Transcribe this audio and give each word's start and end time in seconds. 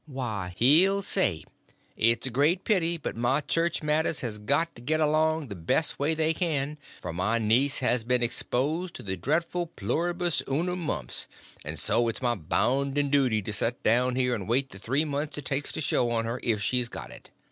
Why, 0.07 0.55
he'll 0.57 1.03
say, 1.03 1.43
'It's 1.95 2.25
a 2.25 2.31
great 2.31 2.63
pity, 2.63 2.97
but 2.97 3.15
my 3.15 3.39
church 3.39 3.83
matters 3.83 4.21
has 4.21 4.39
got 4.39 4.73
to 4.73 4.81
get 4.81 4.99
along 4.99 5.49
the 5.49 5.55
best 5.55 5.99
way 5.99 6.15
they 6.15 6.33
can; 6.33 6.79
for 7.03 7.13
my 7.13 7.37
niece 7.37 7.81
has 7.85 8.03
been 8.03 8.23
exposed 8.23 8.95
to 8.95 9.03
the 9.03 9.15
dreadful 9.15 9.67
pluribus 9.67 10.41
unum 10.47 10.79
mumps, 10.79 11.27
and 11.63 11.77
so 11.77 12.07
it's 12.07 12.19
my 12.19 12.33
bounden 12.33 13.11
duty 13.11 13.43
to 13.43 13.53
set 13.53 13.83
down 13.83 14.15
here 14.15 14.33
and 14.33 14.49
wait 14.49 14.71
the 14.71 14.79
three 14.79 15.05
months 15.05 15.37
it 15.37 15.45
takes 15.45 15.71
to 15.73 15.81
show 15.81 16.09
on 16.09 16.25
her 16.25 16.39
if 16.41 16.63
she's 16.63 16.89
got 16.89 17.11
it. 17.11 17.29